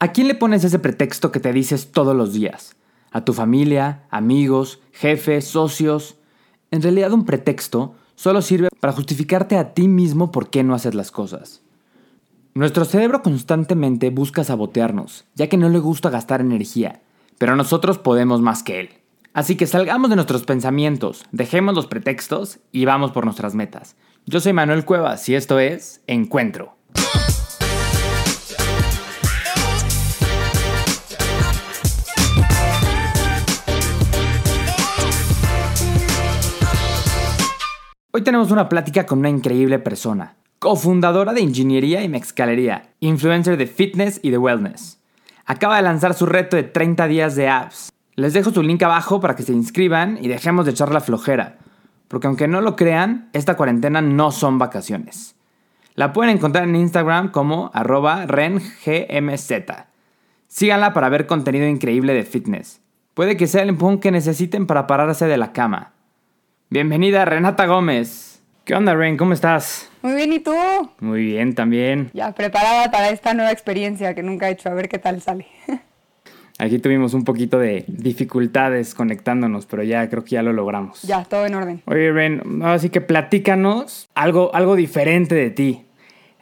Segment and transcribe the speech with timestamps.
[0.00, 2.76] ¿A quién le pones ese pretexto que te dices todos los días?
[3.10, 6.14] ¿A tu familia, amigos, jefes, socios?
[6.70, 10.94] En realidad un pretexto solo sirve para justificarte a ti mismo por qué no haces
[10.94, 11.62] las cosas.
[12.54, 17.02] Nuestro cerebro constantemente busca sabotearnos, ya que no le gusta gastar energía,
[17.36, 18.90] pero nosotros podemos más que él.
[19.32, 23.96] Así que salgamos de nuestros pensamientos, dejemos los pretextos y vamos por nuestras metas.
[24.26, 26.76] Yo soy Manuel Cuevas y esto es Encuentro.
[38.18, 43.68] Hoy tenemos una plática con una increíble persona, cofundadora de ingeniería y mezcalería, influencer de
[43.68, 44.98] fitness y de wellness.
[45.46, 47.92] Acaba de lanzar su reto de 30 días de apps.
[48.16, 51.58] Les dejo su link abajo para que se inscriban y dejemos de echar la flojera,
[52.08, 55.36] porque aunque no lo crean, esta cuarentena no son vacaciones.
[55.94, 59.52] La pueden encontrar en Instagram como arroba rengmz.
[60.48, 62.80] Síganla para ver contenido increíble de fitness.
[63.14, 65.92] Puede que sea el empujón que necesiten para pararse de la cama.
[66.70, 68.42] Bienvenida Renata Gómez.
[68.66, 69.16] ¿Qué onda, Ren?
[69.16, 69.90] ¿Cómo estás?
[70.02, 70.52] Muy bien, ¿y tú?
[71.00, 72.10] Muy bien, también.
[72.12, 75.46] Ya preparada para esta nueva experiencia que nunca he hecho, a ver qué tal sale.
[76.58, 81.00] Aquí tuvimos un poquito de dificultades conectándonos, pero ya creo que ya lo logramos.
[81.04, 81.82] Ya, todo en orden.
[81.86, 85.86] Oye, Ren, así que platícanos algo, algo diferente de ti.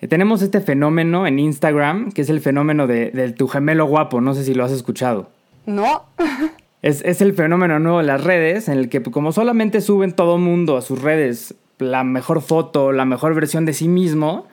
[0.00, 4.20] Eh, tenemos este fenómeno en Instagram, que es el fenómeno de, de tu gemelo guapo.
[4.20, 5.30] No sé si lo has escuchado.
[5.66, 6.02] No.
[6.86, 10.76] Es, el fenómeno nuevo de las redes, en el que como solamente suben todo mundo
[10.76, 14.46] a sus redes la mejor foto, la mejor versión de sí mismo,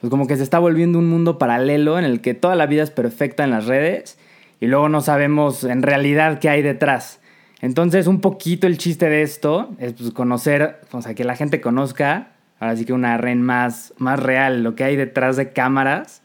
[0.00, 2.84] pues como que se está volviendo un mundo paralelo en el que toda la vida
[2.84, 4.16] es perfecta en las redes
[4.60, 7.20] y luego no sabemos en realidad qué hay detrás.
[7.60, 11.60] Entonces un poquito el chiste de esto es pues, conocer, o sea, que la gente
[11.60, 12.28] conozca,
[12.60, 16.22] ahora sí que una red más, más real, lo que hay detrás de cámaras,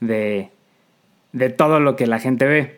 [0.00, 0.48] de,
[1.32, 2.77] de todo lo que la gente ve.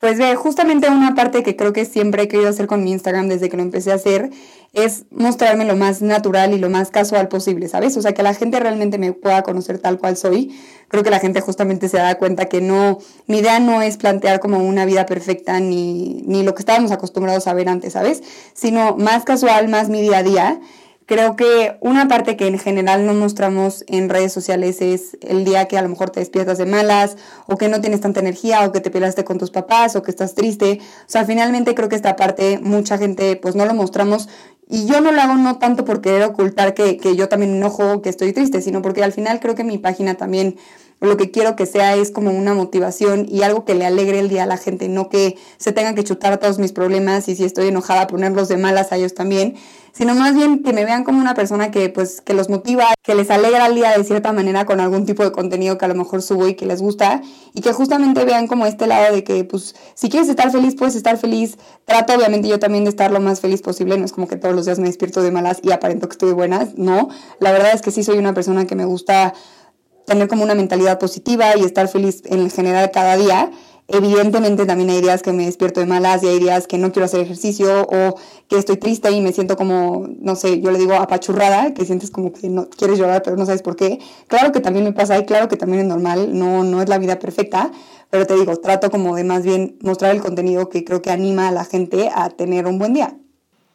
[0.00, 3.28] Pues ve, justamente una parte que creo que siempre he querido hacer con mi Instagram
[3.28, 4.30] desde que lo empecé a hacer
[4.72, 7.98] es mostrarme lo más natural y lo más casual posible, ¿sabes?
[7.98, 10.58] O sea, que la gente realmente me pueda conocer tal cual soy.
[10.88, 14.40] Creo que la gente justamente se da cuenta que no, mi idea no es plantear
[14.40, 18.22] como una vida perfecta ni, ni lo que estábamos acostumbrados a ver antes, ¿sabes?
[18.54, 20.60] Sino más casual, más mi día a día
[21.10, 25.66] Creo que una parte que en general no mostramos en redes sociales es el día
[25.66, 27.16] que a lo mejor te despiertas de malas
[27.48, 30.12] o que no tienes tanta energía o que te peleaste con tus papás o que
[30.12, 30.78] estás triste.
[30.80, 34.28] O sea, finalmente creo que esta parte mucha gente pues no lo mostramos
[34.68, 38.02] y yo no lo hago no tanto por querer ocultar que, que yo también enojo,
[38.02, 40.58] que estoy triste, sino porque al final creo que mi página también
[41.00, 44.28] lo que quiero que sea es como una motivación y algo que le alegre el
[44.28, 47.44] día a la gente, no que se tengan que chutar todos mis problemas y si
[47.44, 49.56] estoy enojada ponerlos de malas a ellos también,
[49.92, 53.14] sino más bien que me vean como una persona que pues que los motiva, que
[53.14, 55.94] les alegra el día de cierta manera con algún tipo de contenido que a lo
[55.94, 57.22] mejor subo y que les gusta
[57.54, 60.94] y que justamente vean como este lado de que pues si quieres estar feliz puedes
[60.94, 61.56] estar feliz.
[61.86, 64.54] Trato obviamente yo también de estar lo más feliz posible, no es como que todos
[64.54, 67.08] los días me despierto de malas y aparento que estoy de no.
[67.40, 69.34] La verdad es que sí soy una persona que me gusta
[70.06, 73.50] tener como una mentalidad positiva y estar feliz en general cada día.
[73.92, 77.06] Evidentemente también hay días que me despierto de malas y hay días que no quiero
[77.06, 78.14] hacer ejercicio o
[78.48, 82.12] que estoy triste y me siento como, no sé, yo le digo apachurrada, que sientes
[82.12, 83.98] como que no quieres llorar pero no sabes por qué.
[84.28, 86.98] Claro que también me pasa y claro que también es normal, no, no es la
[86.98, 87.72] vida perfecta,
[88.10, 91.48] pero te digo, trato como de más bien mostrar el contenido que creo que anima
[91.48, 93.19] a la gente a tener un buen día.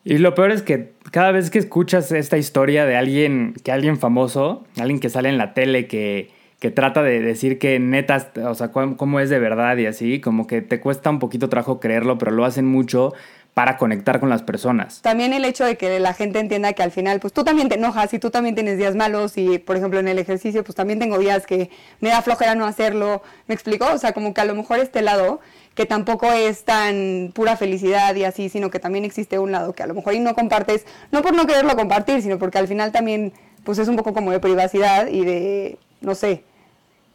[0.06, 3.98] Y lo peor es que cada vez que escuchas esta historia de alguien, que alguien
[3.98, 6.30] famoso, alguien que sale en la tele, que,
[6.60, 10.46] que trata de decir que neta, o sea, cómo es de verdad y así, como
[10.46, 13.14] que te cuesta un poquito trabajo creerlo, pero lo hacen mucho
[13.56, 15.02] para conectar con las personas.
[15.02, 17.76] También el hecho de que la gente entienda que al final, pues tú también te
[17.76, 21.00] enojas y tú también tienes días malos y, por ejemplo, en el ejercicio, pues también
[21.00, 21.70] tengo días que
[22.02, 23.24] me da flojera no hacerlo.
[23.48, 23.88] ¿Me explico?
[23.92, 25.40] O sea, como que a lo mejor este lado
[25.75, 29.84] que tampoco es tan pura felicidad y así, sino que también existe un lado que
[29.84, 33.34] a lo mejor no compartes, no por no quererlo compartir, sino porque al final también
[33.66, 36.44] pues es un poco como de privacidad y de, no sé,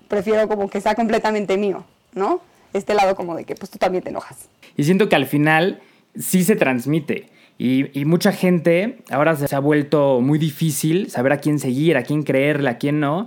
[0.09, 2.43] prefiero como que sea completamente mío, ¿no?
[2.75, 4.49] Este lado como de que pues tú también te enojas.
[4.77, 5.81] Y siento que al final
[6.19, 7.31] sí se transmite.
[7.57, 12.05] Y, y, mucha gente ahora se ha vuelto muy difícil saber a quién seguir, a
[12.05, 13.27] quién creerle, a quién no.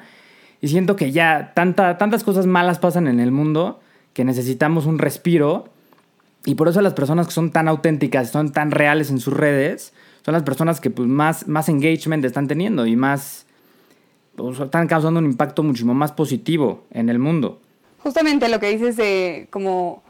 [0.60, 3.83] Y siento que ya tanta, tantas cosas malas pasan en el mundo
[4.14, 5.70] que necesitamos un respiro.
[6.46, 9.94] Y por eso las personas que son tan auténticas, son tan reales en sus redes,
[10.26, 13.46] son las personas que pues, más, más engagement están teniendo y más
[14.36, 17.62] pues, están causando un impacto muchísimo más positivo en el mundo.
[18.00, 20.04] Justamente lo que dices de como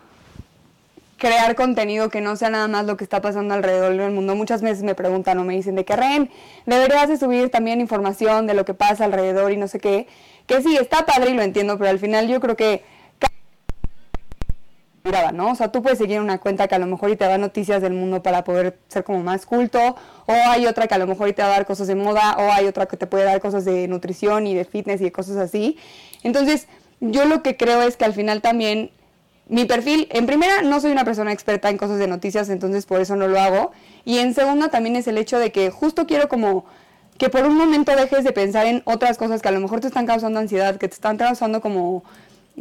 [1.18, 4.36] crear contenido que no sea nada más lo que está pasando alrededor del mundo.
[4.36, 6.30] Muchas veces me preguntan o me dicen de que Ren,
[6.66, 10.08] deberías de subir también información de lo que pasa alrededor y no sé qué.
[10.48, 12.84] Que sí, está padre y lo entiendo, pero al final yo creo que
[15.34, 15.52] ¿no?
[15.52, 17.82] O sea, tú puedes seguir una cuenta que a lo mejor y te da noticias
[17.82, 21.28] del mundo para poder ser como más culto, o hay otra que a lo mejor
[21.28, 23.42] y te va a dar cosas de moda, o hay otra que te puede dar
[23.42, 25.78] cosas de nutrición y de fitness y de cosas así.
[26.24, 26.68] Entonces,
[27.02, 28.92] yo lo que creo es que al final también
[29.50, 33.02] mi perfil, en primera, no soy una persona experta en cosas de noticias, entonces por
[33.02, 33.74] eso no lo hago.
[34.06, 36.64] Y en segunda, también es el hecho de que justo quiero como
[37.18, 39.88] que por un momento dejes de pensar en otras cosas que a lo mejor te
[39.88, 42.06] están causando ansiedad, que te están causando como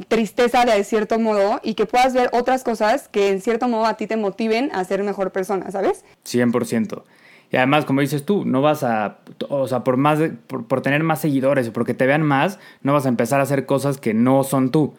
[0.08, 3.96] tristeza de cierto modo y que puedas ver otras cosas que en cierto modo a
[3.96, 6.04] ti te motiven a ser mejor persona, ¿sabes?
[6.24, 7.02] 100%.
[7.50, 9.18] Y además, como dices tú, no vas a,
[9.50, 13.04] o sea, por, más, por, tener más seguidores o porque te vean más, no vas
[13.04, 14.94] a empezar a hacer cosas que no son tú.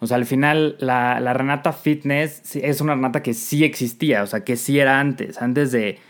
[0.00, 4.26] O sea, al final la, la Renata Fitness es una Renata que sí existía, o
[4.26, 6.00] sea, que sí era antes, antes de,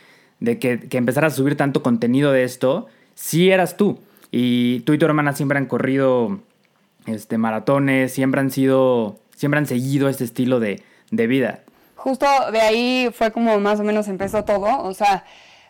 [0.41, 4.01] de que, que empezara a subir tanto contenido de esto, sí eras tú.
[4.31, 6.41] Y tú y tu hermana siempre han corrido
[7.07, 11.61] este, maratones, siempre han sido, siempre han seguido este estilo de, de vida.
[11.97, 15.25] Justo de ahí fue como más o menos empezó todo, o sea,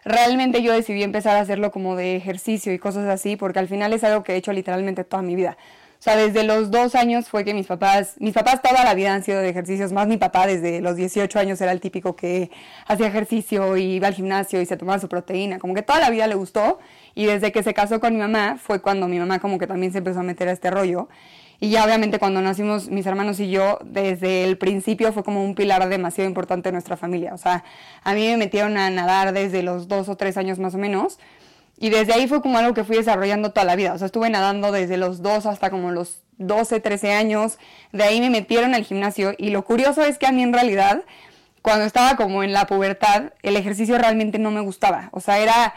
[0.04, 3.92] realmente yo decidí empezar a hacerlo como de ejercicio y cosas así, porque al final
[3.92, 5.56] es algo que he hecho literalmente toda mi vida.
[5.98, 9.14] O sea, desde los dos años fue que mis papás, mis papás toda la vida
[9.14, 12.50] han sido de ejercicios, más mi papá desde los 18 años era el típico que
[12.88, 16.10] hacía ejercicio y iba al gimnasio y se tomaba su proteína, como que toda la
[16.10, 16.80] vida le gustó
[17.14, 19.92] y desde que se casó con mi mamá fue cuando mi mamá como que también
[19.92, 21.08] se empezó a meter a este rollo.
[21.60, 25.54] Y ya obviamente cuando nacimos mis hermanos y yo, desde el principio fue como un
[25.54, 27.34] pilar demasiado importante de nuestra familia.
[27.34, 27.62] O sea,
[28.02, 31.18] a mí me metieron a nadar desde los dos o tres años más o menos.
[31.78, 33.92] Y desde ahí fue como algo que fui desarrollando toda la vida.
[33.92, 37.58] O sea, estuve nadando desde los 2 hasta como los 12, 13 años.
[37.90, 39.34] De ahí me metieron al gimnasio.
[39.36, 41.02] Y lo curioso es que a mí en realidad,
[41.60, 45.08] cuando estaba como en la pubertad, el ejercicio realmente no me gustaba.
[45.12, 45.74] O sea, era,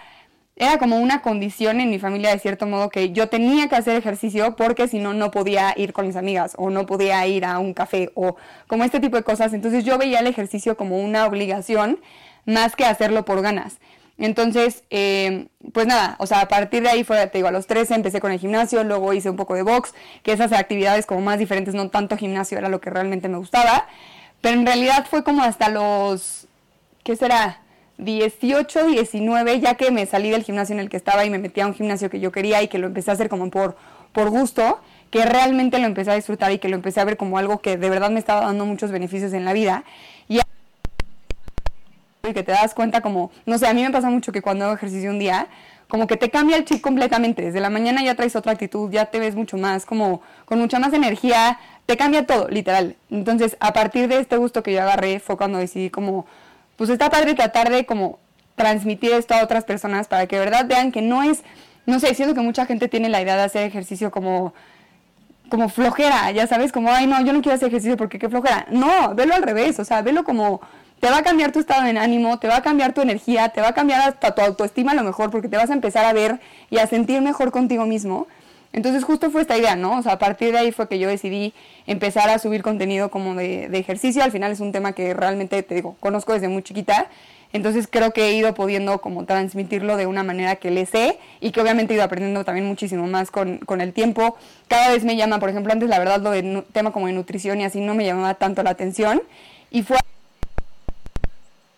[0.58, 3.98] era como una condición en mi familia de cierto modo que yo tenía que hacer
[3.98, 7.60] ejercicio porque si no, no podía ir con mis amigas o no podía ir a
[7.60, 8.38] un café o
[8.68, 9.54] como este tipo de cosas.
[9.54, 12.00] Entonces yo veía el ejercicio como una obligación
[12.46, 13.80] más que hacerlo por ganas.
[14.18, 17.68] Entonces, eh, pues nada, o sea, a partir de ahí fue, te digo, a los
[17.68, 19.94] 13 empecé con el gimnasio, luego hice un poco de box,
[20.24, 23.88] que esas actividades como más diferentes, no tanto gimnasio, era lo que realmente me gustaba,
[24.40, 26.48] pero en realidad fue como hasta los,
[27.04, 27.60] ¿qué será?
[27.98, 31.62] 18, 19, ya que me salí del gimnasio en el que estaba y me metí
[31.62, 33.78] a un gimnasio que yo quería y que lo empecé a hacer como por,
[34.12, 34.80] por gusto,
[35.12, 37.78] que realmente lo empecé a disfrutar y que lo empecé a ver como algo que
[37.78, 39.84] de verdad me estaba dando muchos beneficios en la vida.
[40.28, 40.40] Y
[42.34, 44.74] que te das cuenta como, no sé, a mí me pasa mucho que cuando hago
[44.74, 45.48] ejercicio un día,
[45.88, 47.44] como que te cambia el chip completamente.
[47.44, 50.80] Desde la mañana ya traes otra actitud, ya te ves mucho más, como con mucha
[50.80, 52.96] más energía, te cambia todo, literal.
[53.12, 56.26] Entonces, a partir de este gusto que yo agarré, fue cuando decidí como,
[56.76, 58.20] pues está padre tratar de como
[58.56, 61.44] transmitir esto a otras personas para que de verdad vean que no es,
[61.86, 64.54] no sé, siento que mucha gente tiene la idea de hacer ejercicio como
[65.50, 68.66] como flojera, ya sabes, como, ay, no, yo no quiero hacer ejercicio porque qué flojera.
[68.72, 70.62] No, velo al revés, o sea, velo como
[71.00, 73.62] te va a cambiar tu estado de ánimo, te va a cambiar tu energía, te
[73.62, 76.14] va a cambiar hasta tu autoestima a lo mejor, porque te vas a empezar a
[76.14, 76.40] ver
[76.70, 78.28] y a sentir mejor contigo mismo.
[78.76, 80.00] Entonces justo fue esta idea, ¿no?
[80.00, 81.54] O sea, a partir de ahí fue que yo decidí
[81.88, 84.22] empezar a subir contenido como de, ejercicio.
[84.22, 87.08] Al final es un tema que realmente, te digo, conozco desde muy chiquita.
[87.54, 91.52] Entonces creo que he ido pudiendo como transmitirlo de una manera que le sé y
[91.52, 94.36] que obviamente he ido aprendiendo también muchísimo más con, con el tiempo.
[94.68, 97.62] Cada vez me llama, por ejemplo, antes la verdad lo de tema como de nutrición
[97.62, 99.22] y así no me llamaba tanto la atención.
[99.72, 99.98] Y fue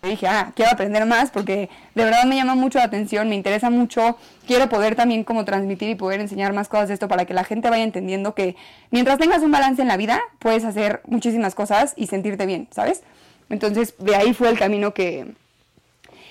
[0.02, 3.70] dije, ah, quiero aprender más porque de verdad me llama mucho la atención, me interesa
[3.70, 7.34] mucho, quiero poder también como transmitir y poder enseñar más cosas de esto para que
[7.34, 8.56] la gente vaya entendiendo que
[8.90, 13.02] mientras tengas un balance en la vida, puedes hacer muchísimas cosas y sentirte bien, ¿sabes?
[13.50, 15.32] Entonces, de ahí fue el camino que,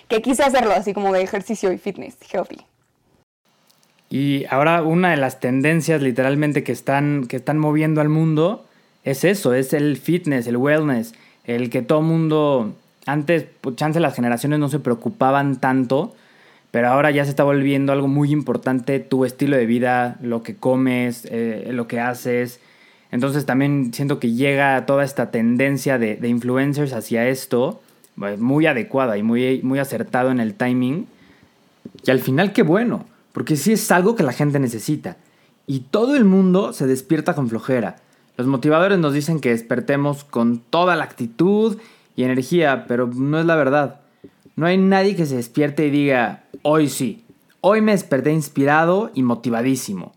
[0.08, 2.62] que quise hacerlo, así como de ejercicio y fitness, healthy.
[4.10, 8.66] Y ahora una de las tendencias literalmente que están, que están moviendo al mundo
[9.04, 12.74] es eso, es el fitness, el wellness, el que todo mundo
[13.08, 16.14] antes, pues, chance las generaciones no se preocupaban tanto,
[16.72, 20.56] pero ahora ya se está volviendo algo muy importante tu estilo de vida, lo que
[20.56, 22.60] comes, eh, lo que haces.
[23.12, 27.82] Entonces también siento que llega toda esta tendencia de, influencers hacia esto,
[28.20, 31.08] pues, muy adecuada y muy, muy acertado en el timing.
[32.06, 35.16] Y al final qué bueno, porque sí es algo que la gente necesita.
[35.66, 37.98] Y todo el mundo se despierta con flojera.
[38.36, 41.78] Los motivadores nos dicen que despertemos con toda la actitud
[42.18, 44.02] y energía, pero no es la verdad.
[44.58, 47.24] No hay nadie que se despierte y diga, hoy sí,
[47.62, 50.14] hoy me desperté inspirado y motivadísimo.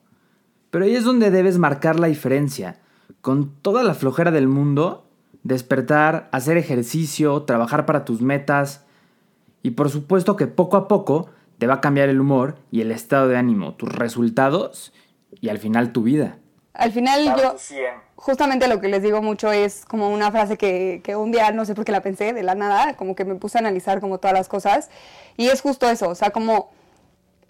[0.70, 2.80] Pero ahí es donde debes marcar la diferencia.
[3.20, 5.04] Con toda la flojera del mundo,
[5.42, 8.86] despertar, hacer ejercicio, trabajar para tus metas.
[9.62, 11.28] Y por supuesto que poco a poco
[11.58, 14.94] te va a cambiar el humor y el estado de ánimo, tus resultados
[15.42, 16.38] y al final tu vida.
[16.72, 17.56] Al final yo,
[18.16, 21.64] justamente lo que les digo mucho es como una frase que, que, un día, no
[21.64, 24.18] sé por qué la pensé, de la nada, como que me puse a analizar como
[24.18, 24.88] todas las cosas.
[25.36, 26.70] Y es justo eso, o sea, como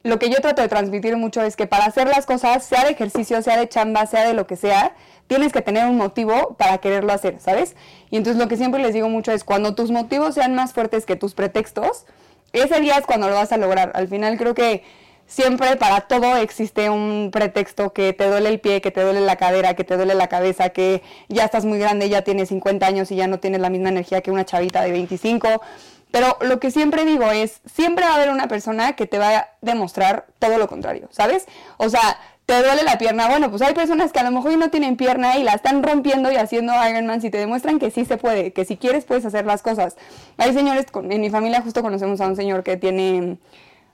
[0.02, 2.92] lo que yo trato de transmitir mucho es que para hacer las cosas, sea de
[2.92, 4.94] ejercicio, sea de chamba, sea de lo que sea,
[5.26, 7.76] tienes que tener un motivo para quererlo hacer, ¿sabes?
[8.10, 11.04] Y entonces lo que siempre les digo mucho es cuando tus motivos sean más fuertes
[11.04, 12.06] que tus pretextos,
[12.52, 13.92] ese día es cuando lo vas a lograr.
[13.94, 14.82] Al final creo que
[15.30, 19.37] siempre para todo existe un pretexto que te duele el pie, que te duele la
[19.37, 23.10] cadera, que te duele la cabeza, que ya estás muy grande, ya tienes 50 años
[23.12, 25.62] y ya no tienes la misma energía que una chavita de 25
[26.10, 29.37] pero lo que siempre digo es, siempre va a haber una persona que te va
[29.37, 31.46] a demostrar todo lo contrario, ¿sabes?
[31.76, 34.70] O sea, te duele la pierna, bueno, pues hay personas que a lo mejor no
[34.70, 38.16] tienen pierna y la están rompiendo y haciendo Ironman y te demuestran que sí se
[38.16, 39.96] puede, que si quieres puedes hacer las cosas.
[40.37, 43.38] Hay señores, en mi familia justo conocemos a un señor que tiene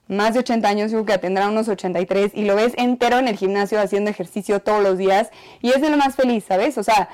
[0.09, 3.37] más de 80 años, digo que tendrá unos 83 y lo ves entero en el
[3.37, 5.31] gimnasio haciendo ejercicio todos los días
[5.63, 6.79] y es de lo más feliz, ¿sabes?
[6.79, 7.09] O sea,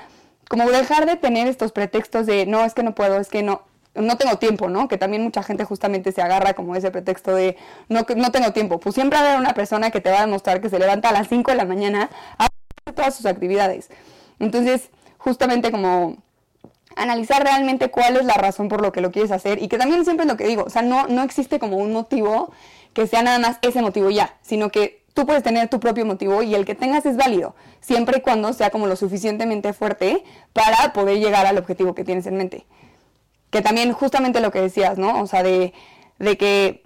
[0.49, 3.63] como dejar de tener estos pretextos de no, es que no puedo, es que no
[3.95, 4.87] no tengo tiempo, ¿no?
[4.87, 7.57] Que también mucha gente justamente se agarra como ese pretexto de
[7.89, 8.79] no, no tengo tiempo.
[8.79, 11.27] Pues siempre haber una persona que te va a demostrar que se levanta a las
[11.27, 12.47] 5 de la mañana a
[12.91, 13.89] todas sus actividades.
[14.39, 16.17] Entonces, justamente como
[16.95, 20.03] analizar realmente cuál es la razón por lo que lo quieres hacer y que también
[20.03, 22.51] siempre es lo que digo, o sea, no, no existe como un motivo
[22.93, 26.43] que sea nada más ese motivo ya, sino que tú puedes tener tu propio motivo
[26.43, 30.23] y el que tengas es válido, siempre y cuando sea como lo suficientemente fuerte
[30.53, 32.65] para poder llegar al objetivo que tienes en mente
[33.53, 35.21] que también justamente lo que decías, ¿no?
[35.21, 35.73] O sea, de,
[36.17, 36.83] de que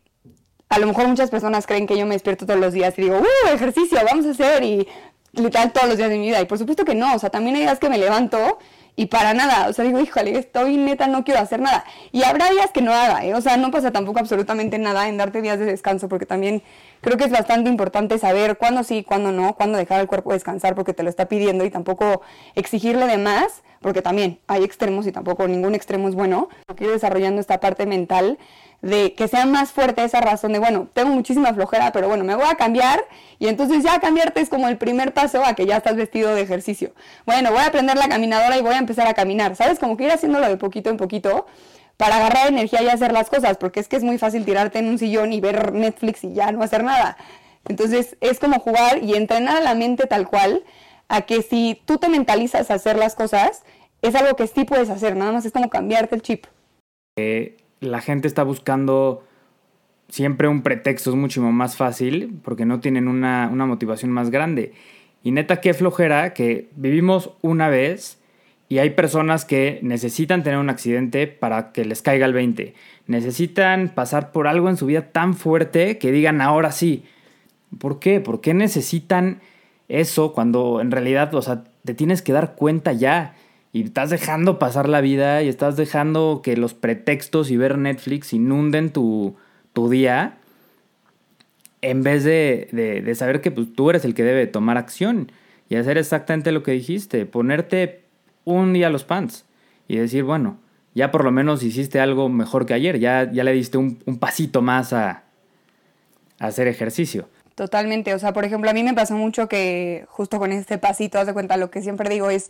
[0.67, 3.17] a lo mejor muchas personas creen que yo me despierto todos los días y digo,
[3.19, 4.63] ¡uh, ejercicio, vamos a hacer!
[4.63, 4.85] Y
[5.31, 6.41] literal todos los días de mi vida.
[6.41, 8.59] Y por supuesto que no, o sea, también hay días que me levanto
[8.99, 11.85] y para nada, o sea, digo, híjole, estoy neta, no quiero hacer nada.
[12.11, 13.35] Y habrá días que no haga, ¿eh?
[13.35, 16.63] O sea, no pasa tampoco absolutamente nada en darte días de descanso, porque también
[17.01, 20.73] creo que es bastante importante saber cuándo sí, cuándo no, cuándo dejar al cuerpo descansar
[20.73, 22.21] porque te lo está pidiendo y tampoco
[22.55, 26.49] exigirle de más porque también hay extremos y tampoco ningún extremo es bueno.
[26.75, 28.39] Quiero desarrollando esta parte mental
[28.81, 32.35] de que sea más fuerte esa razón de, bueno, tengo muchísima flojera, pero bueno, me
[32.35, 33.03] voy a cambiar
[33.39, 36.41] y entonces ya cambiarte es como el primer paso a que ya estás vestido de
[36.41, 36.93] ejercicio.
[37.25, 39.79] Bueno, voy a prender la caminadora y voy a empezar a caminar, ¿sabes?
[39.79, 41.47] Como que ir haciéndolo de poquito en poquito
[41.97, 44.87] para agarrar energía y hacer las cosas, porque es que es muy fácil tirarte en
[44.87, 47.17] un sillón y ver Netflix y ya no hacer nada.
[47.67, 50.63] Entonces es como jugar y entrenar a la mente tal cual
[51.09, 53.63] a que si tú te mentalizas a hacer las cosas,
[54.01, 56.45] es algo que sí puedes hacer, nada más es como cambiarte el chip.
[57.79, 59.23] La gente está buscando
[60.09, 64.73] siempre un pretexto, es muchísimo más fácil porque no tienen una, una motivación más grande.
[65.23, 68.19] Y neta, qué flojera que vivimos una vez
[68.69, 72.73] y hay personas que necesitan tener un accidente para que les caiga el 20.
[73.07, 77.05] Necesitan pasar por algo en su vida tan fuerte que digan ahora sí.
[77.79, 78.19] ¿Por qué?
[78.19, 79.41] ¿Por qué necesitan
[79.87, 83.35] eso cuando en realidad, o sea, te tienes que dar cuenta ya
[83.73, 88.33] y estás dejando pasar la vida y estás dejando que los pretextos y ver Netflix
[88.33, 89.35] inunden tu,
[89.91, 90.37] día
[91.81, 95.31] en vez de, saber que pues, tú eres el que debe tomar acción
[95.69, 98.01] y hacer exactamente lo que dijiste, ponerte
[98.43, 99.45] un día los pants
[99.87, 100.57] y decir, bueno,
[100.95, 104.63] ya por lo menos hiciste algo mejor que ayer, ya, ya le diste un, pasito
[104.63, 105.25] más a,
[106.39, 107.29] a hacer ejercicio.
[107.53, 111.19] Totalmente, o sea, por ejemplo, a mí me pasó mucho que justo con este pasito,
[111.19, 112.49] haz de cuenta, lo que siempre digo es,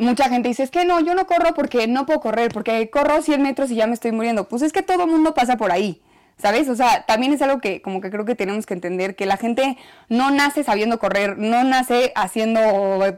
[0.00, 3.22] mucha gente dice, es que no, yo no corro porque no puedo correr, porque corro
[3.22, 4.48] 100 metros y ya me estoy muriendo.
[4.48, 6.00] Pues es que todo el mundo pasa por ahí,
[6.38, 6.68] ¿sabes?
[6.68, 9.36] O sea, también es algo que como que creo que tenemos que entender, que la
[9.36, 9.76] gente
[10.08, 12.60] no nace sabiendo correr, no nace haciendo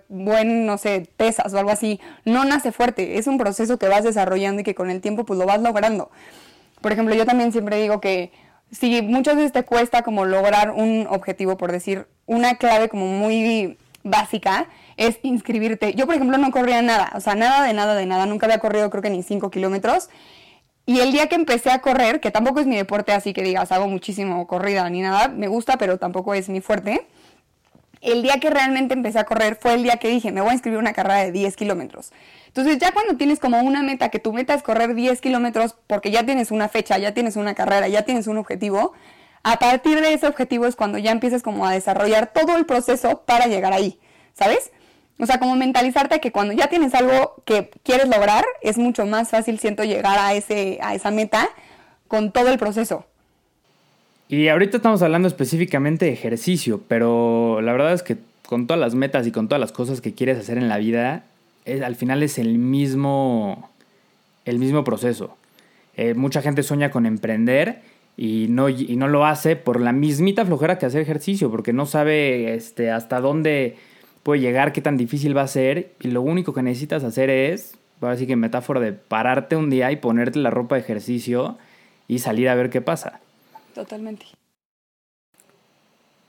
[0.08, 4.04] buen, no sé, pesas o algo así, no nace fuerte, es un proceso que vas
[4.04, 6.10] desarrollando y que con el tiempo pues lo vas logrando.
[6.80, 8.32] Por ejemplo, yo también siempre digo que
[8.72, 13.78] si muchas veces te cuesta como lograr un objetivo, por decir, una clave como muy
[14.02, 15.94] básica es inscribirte.
[15.94, 18.58] Yo, por ejemplo, no corría nada, o sea, nada de nada de nada, nunca había
[18.58, 20.08] corrido creo que ni 5 kilómetros.
[20.84, 23.70] Y el día que empecé a correr, que tampoco es mi deporte así que digas,
[23.70, 27.06] hago muchísimo corrida ni nada, me gusta, pero tampoco es mi fuerte.
[28.00, 30.54] El día que realmente empecé a correr fue el día que dije, me voy a
[30.54, 32.12] inscribir una carrera de 10 kilómetros.
[32.49, 36.11] Entonces ya cuando tienes como una meta, que tu meta es correr 10 kilómetros porque
[36.11, 38.92] ya tienes una fecha, ya tienes una carrera, ya tienes un objetivo,
[39.44, 43.22] a partir de ese objetivo es cuando ya empiezas como a desarrollar todo el proceso
[43.25, 44.00] para llegar ahí,
[44.34, 44.72] ¿sabes?
[45.22, 49.30] O sea, como mentalizarte que cuando ya tienes algo que quieres lograr, es mucho más
[49.30, 51.48] fácil, siento, llegar a, ese, a esa meta
[52.08, 53.06] con todo el proceso.
[54.28, 58.16] Y ahorita estamos hablando específicamente de ejercicio, pero la verdad es que
[58.48, 61.22] con todas las metas y con todas las cosas que quieres hacer en la vida,
[61.84, 63.70] al final es el mismo,
[64.44, 65.36] el mismo proceso.
[65.96, 67.82] Eh, mucha gente sueña con emprender
[68.16, 71.86] y no, y no lo hace por la mismita flojera que hacer ejercicio, porque no
[71.86, 73.76] sabe este, hasta dónde
[74.22, 77.76] puede llegar, qué tan difícil va a ser, y lo único que necesitas hacer es,
[78.00, 81.58] ahora sí que metáfora de pararte un día y ponerte la ropa de ejercicio
[82.08, 83.20] y salir a ver qué pasa.
[83.74, 84.26] Totalmente.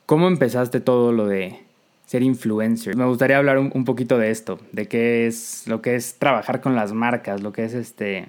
[0.05, 1.59] ¿Cómo empezaste todo lo de
[2.05, 2.95] ser influencer?
[2.95, 6.62] Me gustaría hablar un, un, poquito de esto, de qué es lo que es trabajar
[6.62, 8.27] con las marcas, lo que es este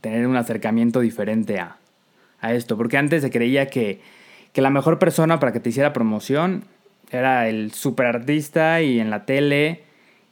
[0.00, 1.76] tener un acercamiento diferente a,
[2.40, 4.00] a esto, porque antes se creía que,
[4.52, 6.64] que la mejor persona para que te hiciera promoción
[7.12, 9.82] era el super artista y en la tele.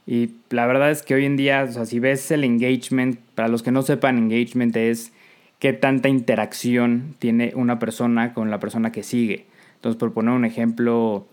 [0.07, 3.49] Y la verdad es que hoy en día, o sea, si ves el engagement, para
[3.49, 5.13] los que no sepan, engagement es
[5.59, 9.47] qué tanta interacción tiene una persona con la persona que sigue.
[9.77, 11.27] Entonces, por poner un ejemplo,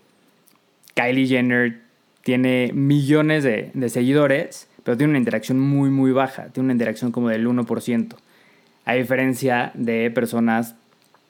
[0.94, 1.82] Kylie Jenner
[2.24, 6.50] tiene millones de, de seguidores, pero tiene una interacción muy, muy baja.
[6.50, 8.16] Tiene una interacción como del 1%.
[8.86, 10.76] A diferencia de personas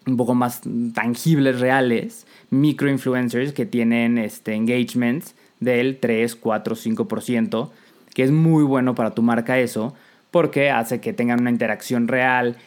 [0.07, 0.61] un poco más
[0.93, 7.69] tangibles, reales, microinfluencers que tienen este, engagements del 3, 4, 5%,
[8.13, 9.93] que es muy bueno para tu marca eso,
[10.31, 12.57] porque hace que tengan una interacción real,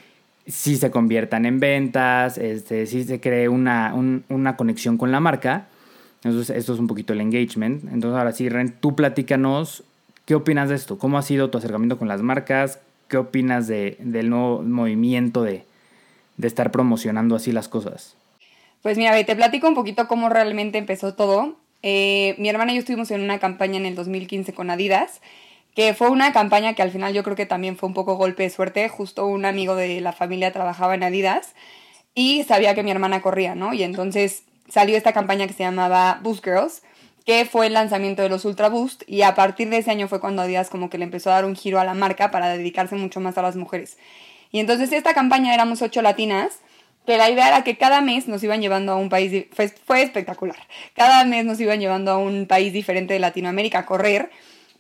[0.46, 3.94] si se conviertan en ventas, este, si se cree una,
[4.28, 5.68] una conexión con la marca.
[6.22, 7.84] Entonces, esto es un poquito el engagement.
[7.84, 9.84] Entonces, ahora sí, Ren, tú platícanos,
[10.24, 10.98] ¿qué opinas de esto?
[10.98, 12.80] ¿Cómo ha sido tu acercamiento con las marcas?
[13.08, 15.64] ¿Qué opinas de, del nuevo movimiento de,
[16.40, 18.16] de estar promocionando así las cosas?
[18.82, 21.56] Pues mira, te platico un poquito cómo realmente empezó todo.
[21.82, 25.20] Eh, mi hermana y yo estuvimos en una campaña en el 2015 con Adidas,
[25.74, 28.42] que fue una campaña que al final yo creo que también fue un poco golpe
[28.44, 28.88] de suerte.
[28.88, 31.54] Justo un amigo de la familia trabajaba en Adidas
[32.14, 33.72] y sabía que mi hermana corría, ¿no?
[33.74, 36.82] Y entonces salió esta campaña que se llamaba Boost Girls,
[37.26, 40.20] que fue el lanzamiento de los Ultra Boost y a partir de ese año fue
[40.20, 42.96] cuando Adidas como que le empezó a dar un giro a la marca para dedicarse
[42.96, 43.98] mucho más a las mujeres.
[44.52, 46.60] Y entonces esta campaña éramos ocho latinas,
[47.06, 50.02] que la idea era que cada mes nos iban llevando a un país, fue, fue
[50.02, 50.58] espectacular,
[50.94, 54.30] cada mes nos iban llevando a un país diferente de Latinoamérica a correr,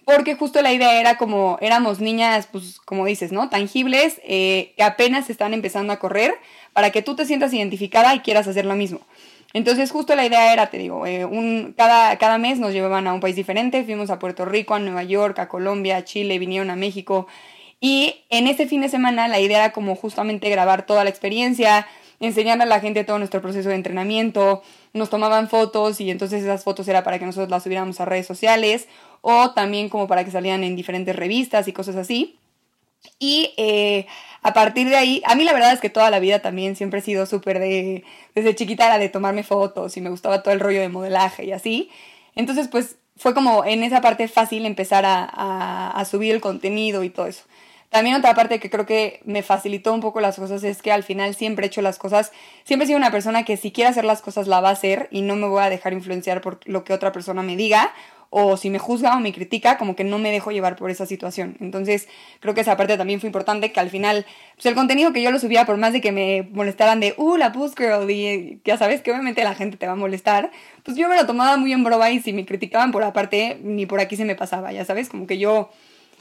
[0.04, 3.48] porque justo la idea era como éramos niñas, pues como dices, ¿no?
[3.48, 6.34] Tangibles, eh, que apenas están empezando a correr,
[6.72, 9.00] para que tú te sientas identificada y quieras hacer lo mismo.
[9.52, 13.12] Entonces justo la idea era, te digo, eh, un, cada, cada mes nos llevaban a
[13.12, 16.70] un país diferente, fuimos a Puerto Rico, a Nueva York, a Colombia, a Chile, vinieron
[16.70, 17.26] a México.
[17.80, 21.86] Y en ese fin de semana la idea era como justamente grabar toda la experiencia,
[22.20, 24.62] enseñar a la gente todo nuestro proceso de entrenamiento,
[24.92, 28.26] nos tomaban fotos y entonces esas fotos era para que nosotros las subiéramos a redes
[28.26, 28.86] sociales
[29.22, 32.36] o también como para que salieran en diferentes revistas y cosas así.
[33.18, 34.06] Y eh,
[34.42, 37.00] a partir de ahí, a mí la verdad es que toda la vida también siempre
[37.00, 40.60] he sido súper de, desde chiquita era de tomarme fotos y me gustaba todo el
[40.60, 41.90] rollo de modelaje y así.
[42.34, 47.04] Entonces, pues fue como en esa parte fácil empezar a, a, a subir el contenido
[47.04, 47.44] y todo eso.
[47.90, 51.02] También otra parte que creo que me facilitó un poco las cosas es que al
[51.02, 52.30] final siempre he hecho las cosas,
[52.62, 55.08] siempre he sido una persona que si quiere hacer las cosas la va a hacer
[55.10, 57.92] y no me voy a dejar influenciar por lo que otra persona me diga
[58.30, 61.04] o si me juzga o me critica, como que no me dejo llevar por esa
[61.04, 61.56] situación.
[61.58, 64.24] Entonces, creo que esa parte también fue importante, que al final,
[64.54, 67.36] pues el contenido que yo lo subía, por más de que me molestaran de, uh,
[67.36, 70.52] la Puss Girl, y ya sabes que obviamente la gente te va a molestar,
[70.84, 73.84] pues yo me lo tomaba muy en broma y si me criticaban por aparte, ni
[73.86, 75.70] por aquí se me pasaba, ya sabes, como que yo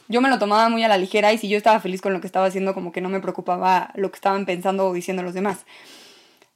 [0.10, 2.20] yo me lo tomaba muy a la ligera y si yo estaba feliz con lo
[2.20, 5.36] que estaba haciendo, como que no me preocupaba lo que estaban pensando o diciendo los
[5.36, 5.66] demás.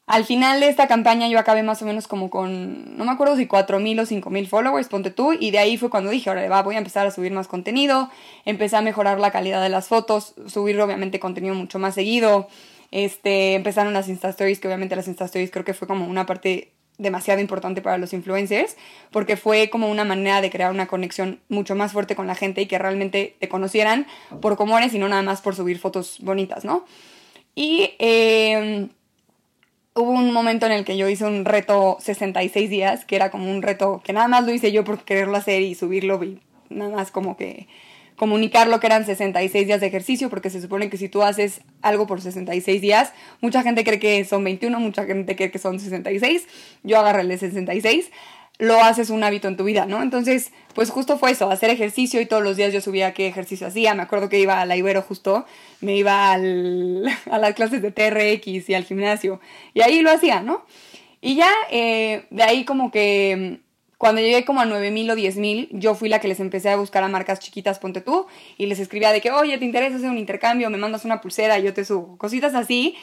[0.05, 3.37] Al final de esta campaña yo acabé más o menos como con, no me acuerdo
[3.37, 6.61] si 4.000 o 5.000 followers, ponte tú, y de ahí fue cuando dije, ahora va,
[6.61, 8.09] voy a empezar a subir más contenido,
[8.43, 12.49] empecé a mejorar la calidad de las fotos, subir obviamente contenido mucho más seguido,
[12.91, 16.25] este, empezaron las Insta Stories, que obviamente las Insta Stories creo que fue como una
[16.25, 18.75] parte demasiado importante para los influencers,
[19.11, 22.61] porque fue como una manera de crear una conexión mucho más fuerte con la gente
[22.61, 24.07] y que realmente te conocieran
[24.41, 26.85] por cómo eres y no nada más por subir fotos bonitas, ¿no?
[27.55, 28.87] Y eh,
[29.95, 33.51] hubo un momento en el que yo hice un reto 66 días, que era como
[33.51, 36.39] un reto que nada más lo hice yo por quererlo hacer y subirlo y
[36.69, 37.67] nada más como que
[38.15, 41.61] comunicar lo que eran 66 días de ejercicio, porque se supone que si tú haces
[41.81, 45.79] algo por 66 días, mucha gente cree que son 21, mucha gente cree que son
[45.79, 46.47] 66,
[46.83, 48.11] yo agarré el de 66,
[48.59, 50.01] lo haces un hábito en tu vida, ¿no?
[50.03, 53.67] Entonces, pues justo fue eso, hacer ejercicio y todos los días yo subía qué ejercicio
[53.67, 55.45] hacía, me acuerdo que iba a la Ibero justo,
[55.81, 59.39] me iba al, a las clases de TRX y al gimnasio,
[59.73, 60.65] y ahí lo hacía, ¿no?
[61.19, 63.61] Y ya eh, de ahí como que
[64.03, 67.05] cuando llegué como a 9000 o 10000, yo fui la que les empecé a buscar
[67.05, 70.17] a marcas chiquitas, ponte tú, y les escribía de que, oye, ¿te interesa hacer un
[70.17, 70.69] intercambio?
[70.69, 72.17] Me mandas una pulsera y yo te subo.
[72.17, 72.97] Cositas así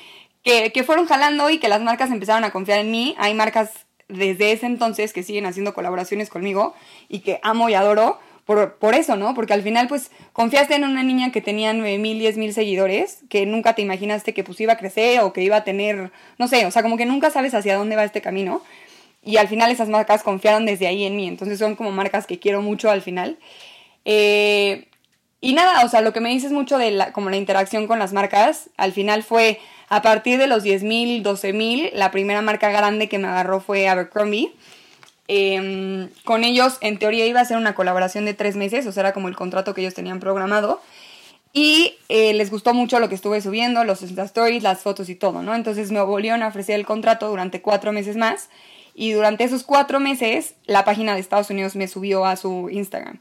[0.45, 3.15] que, que fueron jalando y que las marcas empezaron a confiar en mí.
[3.17, 6.75] Hay marcas desde ese entonces que siguen haciendo colaboraciones conmigo
[7.09, 8.19] y que amo y adoro.
[8.45, 9.33] Por, por, eso, ¿no?
[9.33, 13.21] Porque al final, pues, confiaste en una niña que tenía 9 mil, 10 mil seguidores,
[13.31, 16.49] que nunca te imaginaste que pues iba a crecer o que iba a tener, no
[16.49, 18.61] sé, o sea, como que nunca sabes hacia dónde va este camino.
[19.23, 22.39] Y al final esas marcas confiaron desde ahí en mí, entonces son como marcas que
[22.39, 23.39] quiero mucho al final.
[24.05, 24.89] Eh,
[25.41, 27.99] y nada, o sea, lo que me dices mucho de la, como la interacción con
[27.99, 33.09] las marcas, al final fue a partir de los 10.000, 12.000, la primera marca grande
[33.09, 34.53] que me agarró fue Abercrombie.
[35.29, 39.03] Em, con ellos, en teoría, iba a ser una colaboración de tres meses, o sea,
[39.03, 40.81] era como el contrato que ellos tenían programado.
[41.53, 45.43] Y eh, les gustó mucho lo que estuve subiendo, los stories, las fotos y todo,
[45.43, 45.55] ¿no?
[45.55, 48.51] Entonces me volvieron a ofrecer el contrato durante cuatro meses más.
[48.95, 53.21] Y durante esos cuatro meses, la página de Estados Unidos me subió a su Instagram.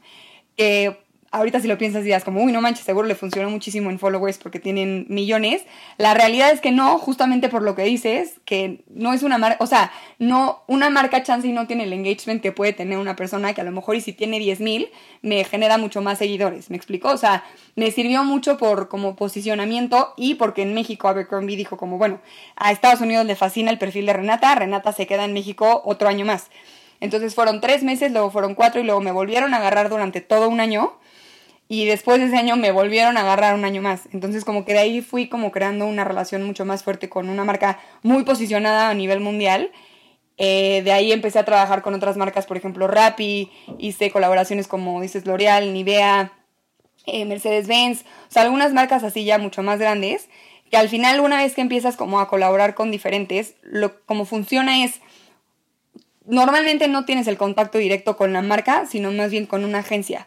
[0.56, 0.98] Que
[1.32, 4.38] ahorita si lo piensas dirás como, uy, no manches, seguro le funcionó muchísimo en followers
[4.38, 5.64] porque tienen millones.
[5.96, 9.62] La realidad es que no, justamente por lo que dices, que no es una marca,
[9.62, 13.14] o sea, no, una marca chance y no tiene el engagement que puede tener una
[13.14, 14.88] persona que a lo mejor y si tiene 10 mil,
[15.22, 17.10] me genera mucho más seguidores, ¿me explico?
[17.10, 17.44] O sea,
[17.76, 22.20] me sirvió mucho por como posicionamiento y porque en México Abercrombie dijo como, bueno,
[22.56, 26.08] a Estados Unidos le fascina el perfil de Renata, Renata se queda en México otro
[26.08, 26.50] año más.
[26.98, 30.48] Entonces fueron tres meses, luego fueron cuatro y luego me volvieron a agarrar durante todo
[30.48, 30.99] un año
[31.72, 34.08] y después de ese año me volvieron a agarrar un año más.
[34.12, 37.44] Entonces como que de ahí fui como creando una relación mucho más fuerte con una
[37.44, 39.70] marca muy posicionada a nivel mundial.
[40.36, 45.00] Eh, de ahí empecé a trabajar con otras marcas, por ejemplo Rappi, hice colaboraciones como
[45.00, 46.32] dices L'Oreal, Nivea,
[47.06, 50.28] eh, Mercedes-Benz, o sea, algunas marcas así ya mucho más grandes,
[50.72, 54.82] que al final una vez que empiezas como a colaborar con diferentes, lo, como funciona
[54.82, 55.00] es,
[56.26, 60.26] normalmente no tienes el contacto directo con la marca, sino más bien con una agencia.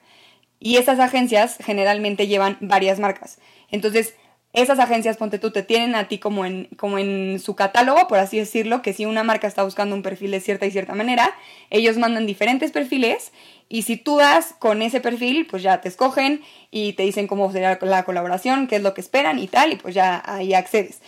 [0.63, 3.37] Y esas agencias generalmente llevan varias marcas.
[3.69, 4.15] Entonces,
[4.53, 8.17] esas agencias, ponte tú, te tienen a ti como en, como en su catálogo, por
[8.17, 11.35] así decirlo, que si una marca está buscando un perfil de cierta y cierta manera,
[11.69, 13.33] ellos mandan diferentes perfiles
[13.67, 17.51] y si tú das con ese perfil, pues ya te escogen y te dicen cómo
[17.51, 21.01] será la colaboración, qué es lo que esperan y tal, y pues ya ahí accedes.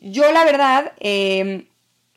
[0.00, 1.66] Yo la verdad, em,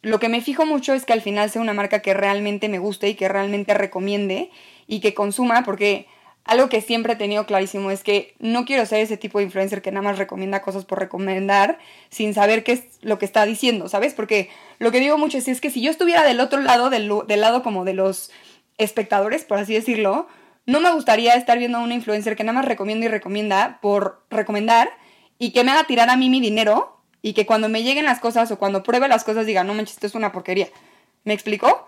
[0.04, 2.80] lo que me fijo mucho es que al final sea una marca que realmente me
[2.80, 4.52] guste y que realmente recomiende
[4.88, 6.08] y que consuma, porque
[6.48, 9.82] algo que siempre he tenido clarísimo es que no quiero ser ese tipo de influencer
[9.82, 11.78] que nada más recomienda cosas por recomendar
[12.10, 14.14] sin saber qué es lo que está diciendo, ¿sabes?
[14.14, 17.64] Porque lo que digo mucho es, que si yo estuviera del otro lado, del, lado
[17.64, 18.32] como de los
[18.78, 20.28] espectadores, por así decirlo,
[20.66, 24.24] no me gustaría estar viendo a una influencer que nada más recomienda y recomienda por
[24.30, 24.90] recomendar
[25.38, 28.20] y que me haga tirar a mí mi dinero y que cuando me lleguen las
[28.20, 30.70] cosas o cuando pruebe las cosas diga, no manches, esto es una porquería.
[31.26, 31.88] ¿Me explico?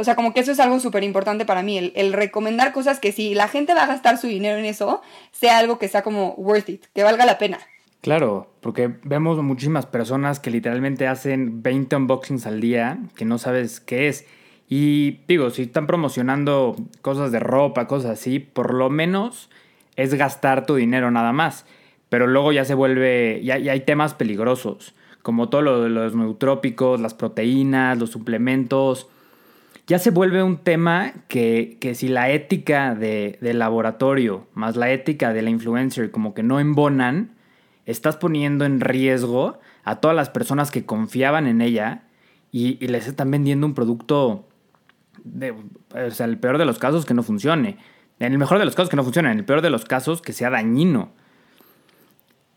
[0.00, 3.12] O sea, como que eso es algo súper importante para mí, el, recomendar cosas que
[3.12, 6.32] si la gente va a gastar su dinero en eso, sea algo que sea como
[6.38, 7.58] worth it, que valga la pena.
[8.00, 13.78] Claro, porque vemos muchísimas personas que literalmente hacen 20 unboxings al día, que no sabes
[13.78, 14.24] qué es.
[14.70, 19.50] Y digo, si están promocionando cosas de ropa, cosas así, por lo menos
[19.96, 21.66] es gastar tu dinero nada más.
[22.08, 26.16] Pero luego ya se vuelve, ya, ya hay temas peligrosos, como todo lo de los
[26.16, 29.08] neutrópicos, las proteínas, los suplementos
[29.90, 35.32] ya se vuelve un tema que, si la ética de, del laboratorio más la ética
[35.32, 37.34] de la influencer como que no embonan,
[37.86, 42.04] estás poniendo en riesgo a todas las personas que confiaban en ella
[42.52, 44.46] y, les están vendiendo un producto,
[45.24, 47.76] o sea, el peor de los casos que no funcione.
[48.20, 50.22] En el mejor de los casos que no funcione, en el peor de los casos
[50.22, 51.10] que sea dañino.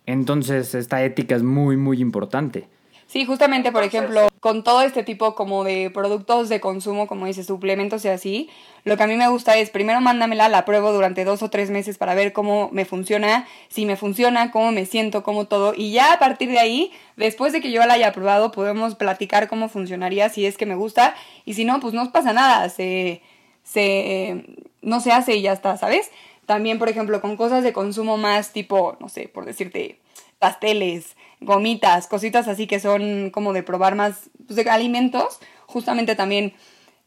[0.05, 2.69] Entonces esta ética es muy, muy importante.
[3.07, 7.45] Sí, justamente, por ejemplo, con todo este tipo como de productos de consumo, como dice,
[7.45, 8.49] suplementos y así,
[8.83, 11.69] lo que a mí me gusta es, primero mándamela, la pruebo durante dos o tres
[11.69, 15.93] meses para ver cómo me funciona, si me funciona, cómo me siento, cómo todo, y
[15.93, 19.69] ya a partir de ahí, después de que yo la haya probado, podemos platicar cómo
[19.69, 23.21] funcionaría, si es que me gusta, y si no, pues no pasa nada, se,
[23.63, 24.43] se,
[24.81, 26.11] no se hace y ya está, ¿sabes?
[26.45, 30.01] También, por ejemplo, con cosas de consumo más tipo, no sé, por decirte,
[30.37, 36.53] pasteles, gomitas, cositas así que son como de probar más pues, de alimentos, justamente también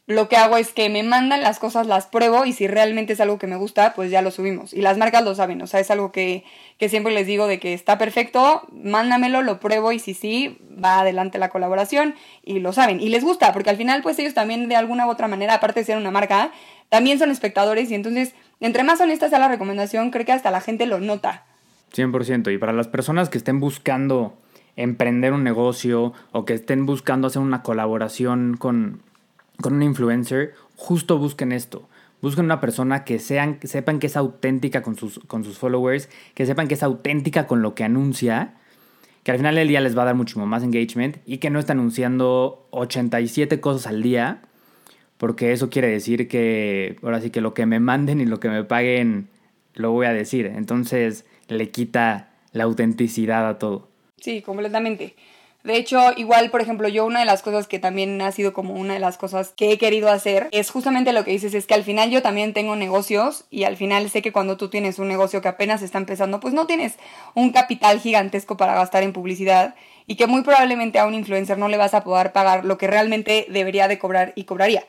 [0.07, 3.19] lo que hago es que me mandan las cosas, las pruebo y si realmente es
[3.19, 4.73] algo que me gusta, pues ya lo subimos.
[4.73, 6.45] Y las marcas lo saben, o sea, es algo que,
[6.77, 11.01] que siempre les digo de que está perfecto, mándamelo, lo pruebo y si sí, va
[11.01, 13.01] adelante la colaboración y lo saben.
[13.01, 15.81] Y les gusta, porque al final pues ellos también de alguna u otra manera, aparte
[15.81, 16.51] de ser una marca,
[16.87, 20.61] también son espectadores y entonces, entre más honesta sea la recomendación, creo que hasta la
[20.61, 21.43] gente lo nota.
[21.93, 22.53] 100%.
[22.53, 24.37] Y para las personas que estén buscando
[24.75, 29.01] emprender un negocio o que estén buscando hacer una colaboración con,
[29.61, 31.89] con un influencer, justo busquen esto.
[32.21, 36.45] Busquen una persona que, sean, sepan que es auténtica con sus, con sus followers, que
[36.45, 38.55] sepan que es auténtica con lo que anuncia,
[39.23, 41.59] que al final del día les va a dar muchísimo más engagement y que no
[41.59, 44.41] está anunciando 87 cosas al día,
[45.17, 48.49] porque eso quiere decir que ahora sí que lo que me manden y lo que
[48.49, 49.27] me paguen
[49.73, 50.47] lo voy a decir.
[50.47, 53.89] Entonces, le quita la autenticidad a todo.
[54.19, 55.15] Sí, completamente.
[55.63, 58.75] De hecho, igual, por ejemplo, yo una de las cosas que también ha sido como
[58.75, 61.73] una de las cosas que he querido hacer es justamente lo que dices, es que
[61.73, 65.09] al final yo también tengo negocios y al final sé que cuando tú tienes un
[65.09, 66.95] negocio que apenas está empezando, pues no tienes
[67.33, 71.67] un capital gigantesco para gastar en publicidad y que muy probablemente a un influencer no
[71.67, 74.85] le vas a poder pagar lo que realmente debería de cobrar y cobraría.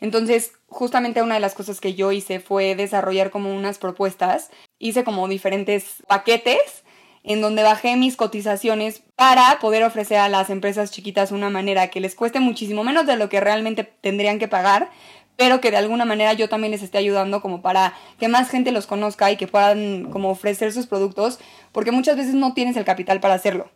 [0.00, 5.04] Entonces, justamente una de las cosas que yo hice fue desarrollar como unas propuestas, hice
[5.04, 6.84] como diferentes paquetes
[7.26, 12.00] en donde bajé mis cotizaciones para poder ofrecer a las empresas chiquitas una manera que
[12.00, 14.90] les cueste muchísimo menos de lo que realmente tendrían que pagar,
[15.36, 18.70] pero que de alguna manera yo también les esté ayudando como para que más gente
[18.70, 21.40] los conozca y que puedan como ofrecer sus productos,
[21.72, 23.70] porque muchas veces no tienes el capital para hacerlo.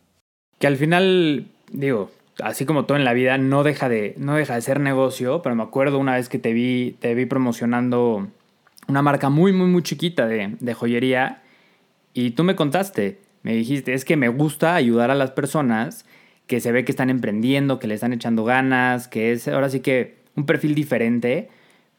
[0.57, 4.55] Que al final, digo, así como todo en la vida, no deja de, no deja
[4.55, 8.27] de ser negocio, pero me acuerdo una vez que te vi, te vi promocionando
[8.87, 11.41] una marca muy, muy, muy chiquita de, de joyería
[12.13, 16.05] y tú me contaste, me dijiste, es que me gusta ayudar a las personas
[16.47, 19.79] que se ve que están emprendiendo, que le están echando ganas, que es ahora sí
[19.79, 21.49] que un perfil diferente,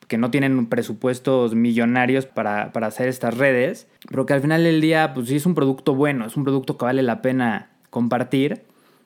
[0.09, 5.15] que no tienen presupuestos millonarios para, hacer estas redes, pero que al final del día,
[5.15, 8.63] pues sí es un producto bueno, es un producto que vale la pena compartir.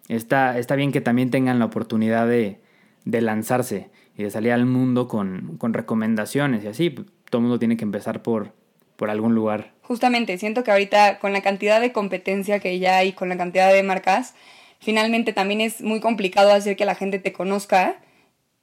[0.08, 2.60] Está, está bien que también tengan la oportunidad de,
[3.04, 6.90] de lanzarse y de salir al mundo con, con recomendaciones y así.
[6.90, 8.52] Todo el mundo tiene que empezar por,
[8.96, 9.72] por algún lugar.
[9.82, 13.72] Justamente, siento que ahorita con la cantidad de competencia que ya hay, con la cantidad
[13.72, 14.34] de marcas,
[14.80, 18.00] finalmente también es muy complicado hacer que la gente te conozca.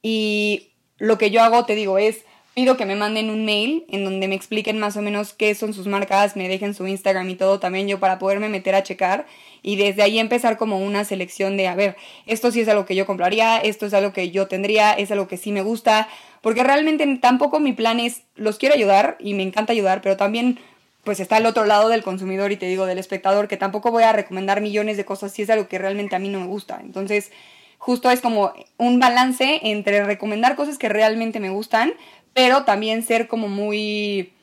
[0.02, 4.04] Y lo que yo hago, te digo, es pido que me manden un mail en
[4.04, 7.36] donde me expliquen más o menos qué son sus marcas, me dejen su Instagram y
[7.36, 9.26] todo también yo para poderme meter a checar
[9.64, 12.96] y desde ahí empezar como una selección de, a ver, esto sí es algo que
[12.96, 16.08] yo compraría, esto es algo que yo tendría, es algo que sí me gusta,
[16.42, 20.60] porque realmente tampoco mi plan es, los quiero ayudar y me encanta ayudar, pero también
[21.04, 24.04] pues está el otro lado del consumidor y te digo del espectador que tampoco voy
[24.04, 26.80] a recomendar millones de cosas si es algo que realmente a mí no me gusta.
[26.82, 27.32] Entonces,
[27.78, 31.94] justo es como un balance entre recomendar cosas que realmente me gustan,
[32.34, 34.34] pero también ser como muy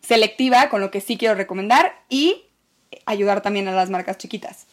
[0.00, 2.44] selectiva con lo que sí quiero recomendar y
[3.06, 4.66] ayudar también a las marcas chiquitas.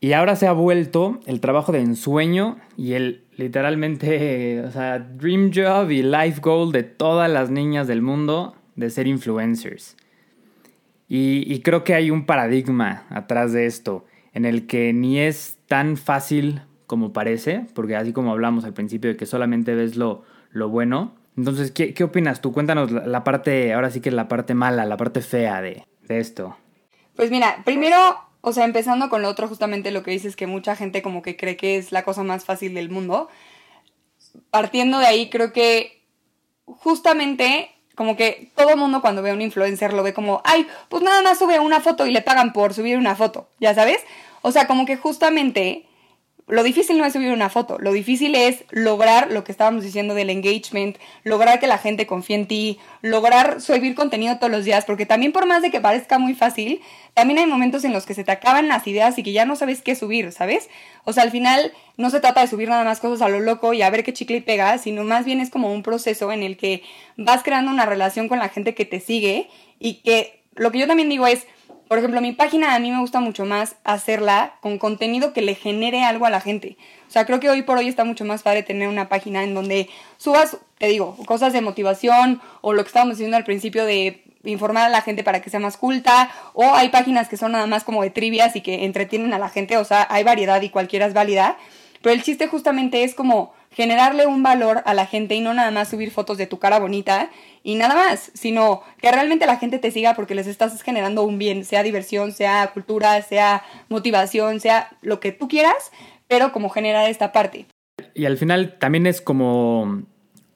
[0.00, 5.52] Y ahora se ha vuelto el trabajo de ensueño y el literalmente, o sea, dream
[5.54, 9.96] job y life goal de todas las niñas del mundo de ser influencers.
[11.08, 15.58] Y, y creo que hay un paradigma atrás de esto, en el que ni es
[15.66, 20.24] tan fácil como parece, porque así como hablamos al principio de que solamente ves lo,
[20.50, 22.52] lo bueno, entonces, ¿qué, ¿qué, opinas tú?
[22.52, 26.56] Cuéntanos la, parte, ahora sí que la parte mala, la parte fea de, de esto.
[27.16, 27.96] Pues mira, primero,
[28.42, 31.36] o sea, empezando con lo otro, justamente lo que dices que mucha gente como que
[31.36, 33.28] cree que es la cosa más fácil del mundo.
[34.50, 36.02] Partiendo de ahí, creo que
[36.66, 41.02] justamente como que todo mundo cuando ve a un influencer lo ve como, ay, pues
[41.02, 43.98] nada más sube una foto y le pagan por subir una foto, ¿ya sabes?
[44.42, 45.86] O sea, como que justamente
[46.52, 50.12] lo difícil no es subir una foto, lo difícil es lograr lo que estábamos diciendo
[50.12, 54.84] del engagement, lograr que la gente confíe en ti, lograr subir contenido todos los días,
[54.84, 56.82] porque también por más de que parezca muy fácil,
[57.14, 59.56] también hay momentos en los que se te acaban las ideas y que ya no
[59.56, 60.68] sabes qué subir, ¿sabes?
[61.04, 63.72] O sea, al final no se trata de subir nada más cosas a lo loco
[63.72, 66.58] y a ver qué chicle pega, sino más bien es como un proceso en el
[66.58, 66.82] que
[67.16, 70.86] vas creando una relación con la gente que te sigue y que lo que yo
[70.86, 71.46] también digo es,
[71.92, 75.54] por ejemplo, mi página a mí me gusta mucho más hacerla con contenido que le
[75.54, 76.78] genere algo a la gente.
[77.06, 79.52] O sea, creo que hoy por hoy está mucho más padre tener una página en
[79.52, 84.24] donde subas, te digo, cosas de motivación o lo que estábamos diciendo al principio de
[84.42, 87.66] informar a la gente para que sea más culta, o hay páginas que son nada
[87.66, 90.70] más como de trivias y que entretienen a la gente, o sea, hay variedad y
[90.70, 91.58] cualquiera es válida.
[92.00, 95.70] Pero el chiste justamente es como generarle un valor a la gente y no nada
[95.70, 97.30] más subir fotos de tu cara bonita
[97.62, 101.38] y nada más, sino que realmente la gente te siga porque les estás generando un
[101.38, 105.92] bien, sea diversión, sea cultura, sea motivación, sea lo que tú quieras,
[106.28, 107.66] pero como generar esta parte.
[108.14, 110.02] Y al final también es como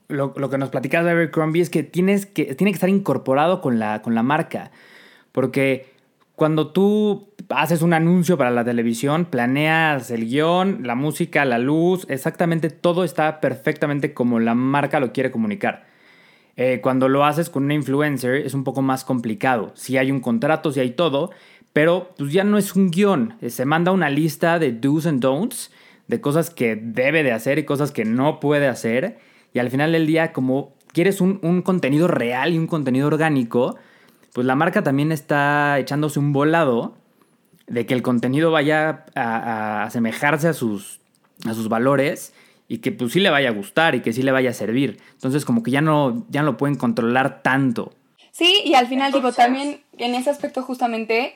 [0.08, 3.78] lo, que nos platicas de Abercrombie es que tienes que tiene que estar incorporado con
[3.78, 4.70] la, con la marca,
[5.32, 5.95] porque
[6.36, 12.06] cuando tú haces un anuncio para la televisión, planeas el guion, la música, la luz,
[12.10, 15.86] exactamente todo está perfectamente como la marca lo quiere comunicar.
[16.56, 19.72] Eh, cuando lo haces con una influencer es un poco más complicado.
[19.74, 21.30] Si hay un contrato, si hay todo,
[21.72, 23.34] pero pues ya no es un guion.
[23.40, 25.72] Eh, se manda una lista de do's and don'ts,
[26.06, 29.18] de cosas que debe de hacer y cosas que no puede hacer.
[29.54, 33.76] Y al final del día, como quieres un, un contenido real y un contenido orgánico,
[34.36, 36.94] pues la marca también está echándose un volado
[37.68, 41.00] de que el contenido vaya a, asemejarse a sus,
[41.46, 42.34] a sus valores
[42.68, 45.00] y que pues sí le vaya a gustar y que sí le vaya a servir.
[45.12, 47.94] Entonces como que ya no, ya no lo pueden controlar tanto.
[48.30, 51.34] Sí, y al final digo, también en ese aspecto justamente,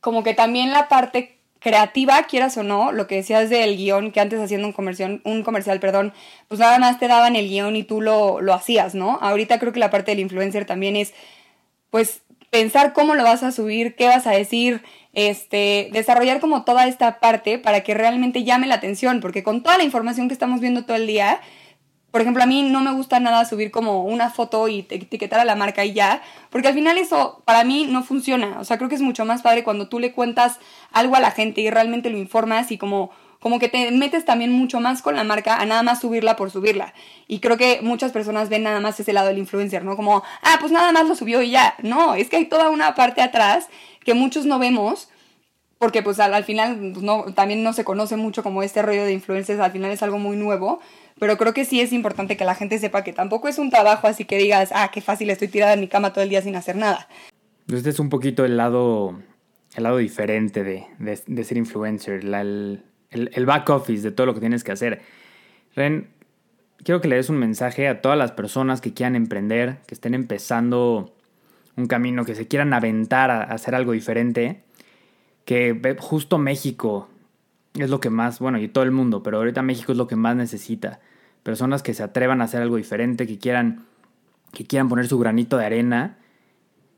[0.00, 4.18] como que también la parte creativa, quieras o no, lo que decías del guion, que
[4.18, 6.12] antes haciendo un comercial, un comercial, perdón,
[6.48, 9.16] pues nada más te daban el guion y tú lo, lo hacías, ¿no?
[9.22, 11.14] Ahorita creo que la parte del influencer también es,
[11.90, 16.86] pues, pensar cómo lo vas a subir, qué vas a decir, este, desarrollar como toda
[16.86, 20.60] esta parte para que realmente llame la atención, porque con toda la información que estamos
[20.60, 21.40] viendo todo el día,
[22.10, 25.44] por ejemplo, a mí no me gusta nada subir como una foto y etiquetar a
[25.44, 28.58] la marca y ya, porque al final eso para mí no funciona.
[28.58, 30.58] O sea, creo que es mucho más padre cuando tú le cuentas
[30.90, 34.52] algo a la gente y realmente lo informas y como como que te metes también
[34.52, 36.94] mucho más con la marca a nada más subirla por subirla.
[37.26, 39.96] Y creo que muchas personas ven nada más ese lado del influencer, ¿no?
[39.96, 41.74] Como, ah, pues nada más lo subió y ya.
[41.82, 43.68] No, es que hay toda una parte atrás
[44.04, 45.08] que muchos no vemos
[45.80, 49.14] porque pues al, final pues, no, también no se conoce mucho como este rollo de
[49.14, 50.78] influencers, al final es algo muy nuevo,
[51.18, 54.06] pero creo que sí es importante que la gente sepa que tampoco es un trabajo
[54.06, 56.54] así que digas, ah, qué fácil, estoy tirada en mi cama todo el día sin
[56.54, 57.08] hacer nada.
[57.66, 59.18] Este es un poquito el lado,
[59.74, 64.40] el lado diferente de, de, ser influencer, el, el, back office de todo lo que
[64.40, 65.02] tienes que hacer.
[65.74, 66.08] Ren,
[66.84, 70.14] quiero que le des un mensaje a todas las personas que quieran emprender, que estén
[70.14, 71.14] empezando
[71.76, 74.62] un camino, que se quieran aventar a hacer algo diferente
[75.50, 77.08] que justo México
[77.74, 80.14] es lo que más, bueno, y todo el mundo, pero ahorita México es lo que
[80.14, 81.00] más necesita.
[81.42, 83.84] Personas que se atrevan a hacer algo diferente, que quieran,
[84.52, 86.18] que quieran poner su granito de arena.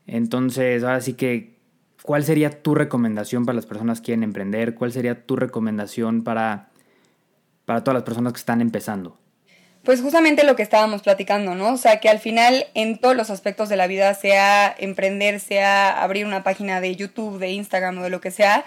[0.05, 1.55] Entonces, ahora sí que,
[2.01, 4.75] ¿cuál sería tu recomendación para las personas que quieren emprender?
[4.75, 6.69] ¿Cuál sería tu recomendación para,
[7.65, 9.17] para todas las personas que están empezando?
[9.83, 11.73] Pues justamente lo que estábamos platicando, ¿no?
[11.73, 16.01] O sea, que al final en todos los aspectos de la vida, sea emprender, sea
[16.01, 18.63] abrir una página de YouTube, de Instagram o de lo que sea,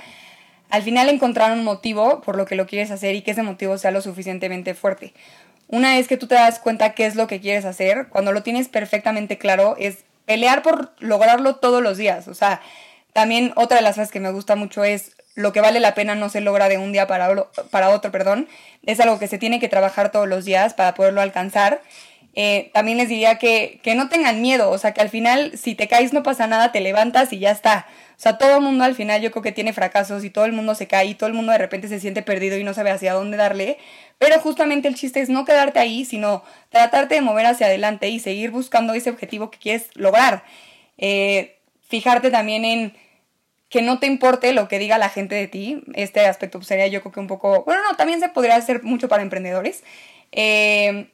[0.68, 3.78] al final encontrar un motivo por lo que lo quieres hacer y que ese motivo
[3.78, 5.14] sea lo suficientemente fuerte.
[5.68, 8.42] Una vez que tú te das cuenta qué es lo que quieres hacer, cuando lo
[8.42, 12.28] tienes perfectamente claro, es pelear por lograrlo todos los días.
[12.28, 12.60] O sea,
[13.16, 16.14] también otra de las cosas que me gusta mucho es lo que vale la pena
[16.14, 18.46] no se logra de un día para, para otro, perdón.
[18.85, 21.81] Es algo que se tiene que trabajar todos los días para poderlo alcanzar.
[22.35, 25.74] Eh, también les diría que, que, no tengan miedo, o sea, que al final si
[25.74, 27.87] te caes no pasa nada, te levantas y ya está.
[28.18, 30.52] O sea, todo el mundo al final yo creo que tiene fracasos y todo el
[30.52, 32.90] mundo se cae y todo el mundo de repente se siente perdido y no sabe
[32.90, 33.79] hacia dónde darle.
[34.18, 38.18] Pero justamente el chiste es no quedarte ahí, sino tratarte de mover hacia adelante y
[38.18, 40.44] seguir buscando ese objetivo que quieres lograr.
[40.98, 41.57] Eh,
[41.88, 43.06] fijarte también en
[43.76, 45.82] que no te importe lo que diga la gente de ti.
[45.92, 48.82] Este aspecto pues, sería yo creo que un poco, bueno, no, también se podría hacer
[48.82, 49.84] mucho para emprendedores.
[50.32, 51.10] Eh,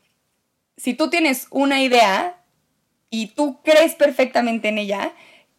[0.76, 2.36] si tú tienes una idea
[3.10, 5.12] y tú crees perfectamente en ella,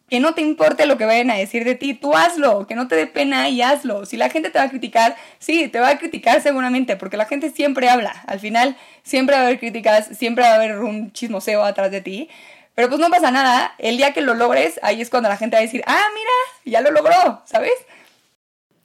[0.08, 2.88] que no te importe lo que vayan a decir de ti, tú hazlo, que no
[2.88, 4.06] te dé pena y hazlo.
[4.06, 7.26] Si la gente te va a criticar, sí, te va a criticar seguramente, porque la
[7.26, 8.12] gente siempre habla.
[8.26, 12.00] Al final, siempre va a haber críticas, siempre va a haber un chismoseo atrás de
[12.00, 12.30] ti.
[12.74, 15.56] Pero pues no pasa nada, el día que lo logres, ahí es cuando la gente
[15.56, 17.72] va a decir, ah, mira, ya lo logró, ¿sabes?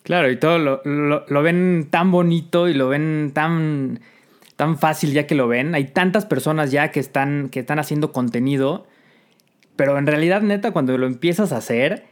[0.03, 3.99] Claro, y todo lo, lo, ven tan bonito y lo ven tan,
[4.55, 5.75] tan fácil ya que lo ven.
[5.75, 8.87] Hay tantas personas ya que están, que están haciendo contenido,
[9.75, 12.05] pero en realidad, neta, cuando lo empiezas a hacer,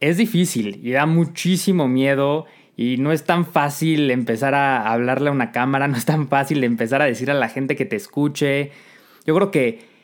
[0.00, 5.32] es difícil y da muchísimo miedo y no es tan fácil empezar a hablarle a
[5.32, 8.72] una cámara, no es tan fácil empezar a decir a la gente que te escuche.
[9.26, 9.97] Yo creo que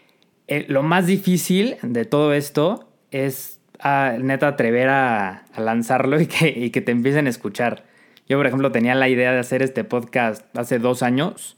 [0.46, 6.48] eh, lo más difícil de todo esto es a, neta atrever a, lanzarlo y que,
[6.48, 7.84] y que, te empiecen a escuchar.
[8.28, 11.56] Yo, por ejemplo, tenía la idea de hacer este podcast hace dos años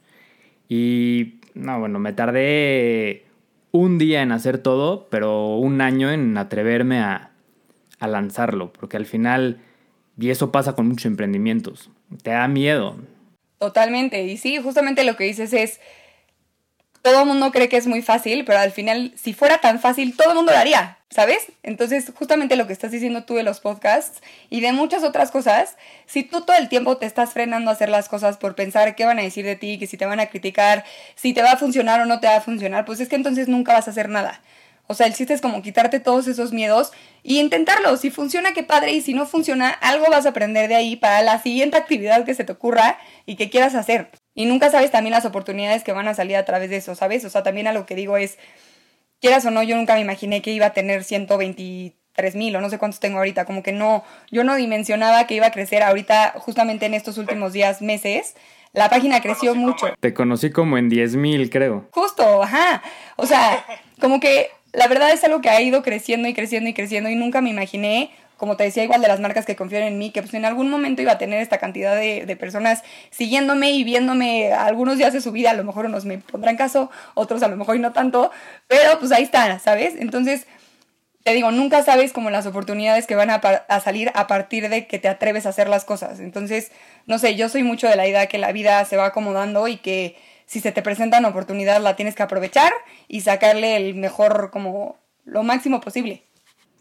[0.69, 3.25] y, no, bueno, me tardé
[3.73, 7.31] un día en hacer todo, pero un año en atreverme a,
[7.99, 9.61] a lanzarlo, porque al final,
[10.19, 11.91] y eso pasa con muchos emprendimientos,
[12.23, 12.97] te da miedo.
[13.59, 15.81] Totalmente, y sí, justamente lo que dices es
[17.07, 20.17] todo el mundo cree que es muy fácil, pero al final, si fuera tan fácil,
[20.17, 21.53] todo el mundo lo haría, ¿sabes?
[21.63, 25.77] Entonces, justamente lo que estás diciendo tú de los podcasts y de muchas otras cosas,
[26.07, 29.05] si tú todo el tiempo te estás frenando a hacer las cosas por pensar qué
[29.05, 31.57] van a decir de ti, que si te van a criticar, si te va a
[31.57, 34.09] funcionar o no te va a funcionar, pues es que entonces nunca vas a hacer
[34.09, 34.41] nada.
[34.89, 36.91] O sea, el chiste es como quitarte todos esos miedos
[37.23, 37.97] y intentarlo.
[37.99, 38.95] Si funciona, qué padre.
[38.95, 42.35] Y si no funciona, algo vas a aprender de ahí para la siguiente actividad que
[42.35, 44.11] se te ocurra y que quieras hacer.
[44.37, 47.25] Y nunca sabes también las oportunidades que van a salir a través de eso, ¿sabes?
[47.25, 48.39] O sea, también a lo que digo es,
[49.19, 52.69] quieras o no, yo nunca me imaginé que iba a tener 123 mil o no
[52.69, 56.35] sé cuántos tengo ahorita, como que no, yo no dimensionaba que iba a crecer ahorita
[56.37, 58.37] justamente en estos últimos días, meses.
[58.75, 59.87] La página creció mucho.
[60.01, 61.89] Te conocí como en 10 mil, creo.
[61.93, 62.83] Justo, ajá.
[63.17, 63.65] O sea,
[64.03, 67.15] como que la verdad es algo que ha ido creciendo y creciendo y creciendo y
[67.15, 70.23] nunca me imaginé como te decía, igual de las marcas que confían en mí, que
[70.23, 74.99] pues en algún momento iba a tener esta cantidad de, personas siguiéndome y viéndome algunos
[74.99, 77.77] días de su vida, a lo mejor unos me pondrán caso, otros a lo mejor
[77.77, 78.31] y no tanto,
[78.69, 79.95] pero pues ahí está, ¿sabes?
[79.99, 80.47] Entonces,
[81.25, 84.87] te digo, nunca sabes como las oportunidades que van a, a, salir a partir de
[84.87, 86.21] que te atreves a hacer las cosas.
[86.21, 86.71] Entonces,
[87.07, 89.79] no sé, yo soy mucho de la idea que la vida se va acomodando y
[89.79, 92.73] que si se te presenta una oportunidad la tienes que aprovechar
[93.09, 96.26] y sacarle el mejor, como lo máximo posible.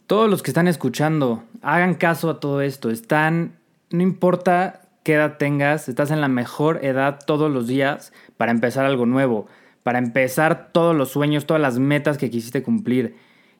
[0.07, 2.91] Todos los que están escuchando, hagan caso a todo esto.
[2.91, 3.57] Están,
[3.89, 8.85] no importa qué edad tengas, estás en la mejor edad todos los días para empezar
[8.85, 9.47] algo nuevo,
[9.81, 13.15] para empezar todos los sueños, todas las metas que quisiste cumplir.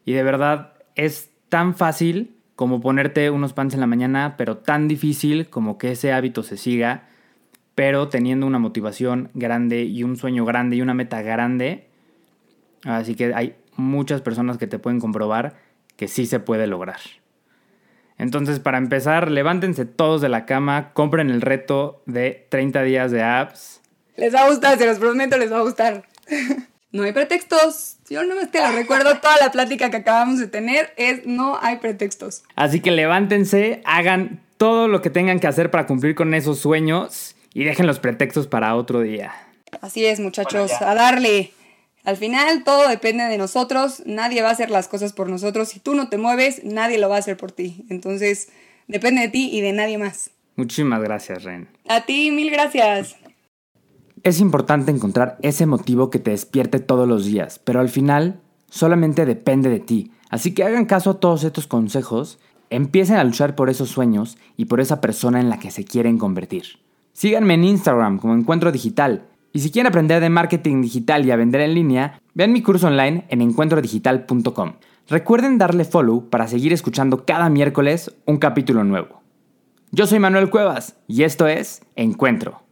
[0.05, 4.87] Y de verdad, es tan fácil como ponerte unos pants en la mañana, pero tan
[4.87, 7.07] difícil como que ese hábito se siga,
[7.73, 11.87] pero teniendo una motivación grande y un sueño grande y una meta grande.
[12.83, 15.64] Así que hay muchas personas que te pueden comprobar
[15.95, 16.99] que sí se puede lograr.
[18.17, 23.23] Entonces, para empezar, levántense todos de la cama, compren el reto de 30 días de
[23.23, 23.81] apps.
[24.15, 26.03] Les va a gustar, se los prometo, les va a gustar.
[26.91, 27.97] No hay pretextos.
[28.09, 31.59] Yo no me te lo recuerdo, toda la plática que acabamos de tener es no
[31.61, 32.43] hay pretextos.
[32.55, 37.35] Así que levántense, hagan todo lo que tengan que hacer para cumplir con esos sueños
[37.53, 39.33] y dejen los pretextos para otro día.
[39.81, 41.51] Así es, muchachos, a darle.
[42.05, 45.69] Al final todo depende de nosotros, nadie va a hacer las cosas por nosotros.
[45.69, 47.85] Si tú no te mueves, nadie lo va a hacer por ti.
[47.89, 48.49] Entonces,
[48.87, 50.29] depende de ti y de nadie más.
[50.55, 51.67] Muchísimas gracias, Ren.
[51.87, 53.15] A ti, mil gracias.
[54.23, 58.39] Es importante encontrar ese motivo que te despierte todos los días, pero al final
[58.69, 60.11] solamente depende de ti.
[60.29, 62.39] Así que hagan caso a todos estos consejos,
[62.69, 66.17] empiecen a luchar por esos sueños y por esa persona en la que se quieren
[66.17, 66.79] convertir.
[67.13, 69.27] Síganme en Instagram como Encuentro Digital.
[69.55, 72.87] Y si quieren aprender de marketing digital y a vender en línea, vean mi curso
[72.87, 74.73] online en encuentrodigital.com.
[75.07, 79.21] Recuerden darle follow para seguir escuchando cada miércoles un capítulo nuevo.
[79.91, 82.63] Yo soy Manuel Cuevas y esto es Encuentro.